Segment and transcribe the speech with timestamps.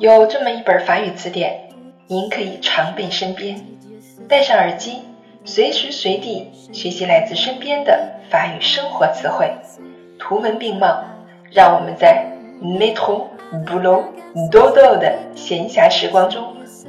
[0.00, 1.70] 有这么一本法语词典，
[2.06, 3.60] 您可以常备身边，
[4.28, 5.02] 戴上耳机，
[5.44, 9.52] 随时随地学习来自身边的法语生活词汇，
[10.16, 11.02] 图文并茂，
[11.50, 12.24] 让我们在
[12.62, 13.24] metro
[13.66, 14.04] Bulu
[14.52, 16.44] dodo 的闲暇时光中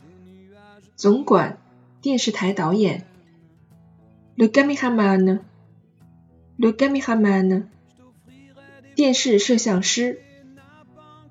[4.38, 5.40] le caméraman
[6.57, 7.67] Le caméraman，
[8.95, 10.19] 电视摄像师。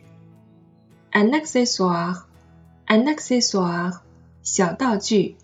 [1.13, 4.01] un accessoire，un accessoire，
[4.43, 5.37] 小道具。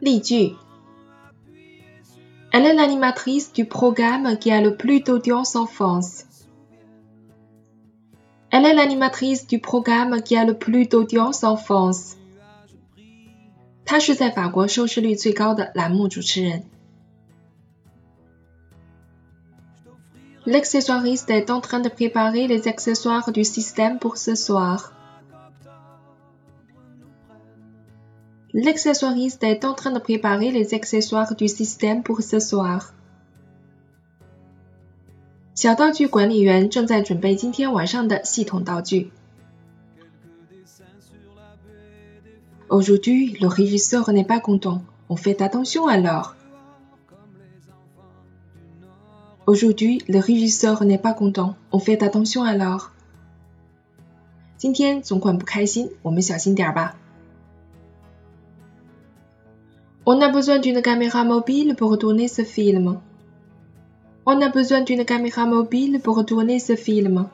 [0.00, 0.56] 例句：
[2.52, 6.24] Elle est l'animatrice du programme qui a le plus d'audience en France.
[8.50, 12.16] Elle est l'animatrice du programme qui a le plus d'audience en France.
[13.84, 16.62] 她是在法国收视率最高的栏目主持人。
[20.46, 24.92] L'accessoiriste est en train de préparer les accessoires du système pour ce soir.
[28.54, 32.92] L'accessoiriste est en train de préparer les accessoires du système pour ce soir.
[42.68, 44.82] Aujourd'hui, le régisseur n'est pas content.
[45.08, 46.34] On fait attention alors.
[49.46, 51.56] Aujourd'hui, le régisseur n'est pas content.
[51.72, 52.92] On fait attention alors.
[54.56, 56.96] 今天总管不开心，我们小心点吧。
[60.06, 63.00] on a besoin d'une caméra mobile pour tourner ce film.
[64.26, 67.26] On a besoin d'une caméra mobile pour tourner ce film.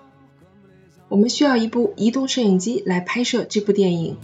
[1.08, 4.16] 我们需要一部移动摄影机来拍摄这部电影。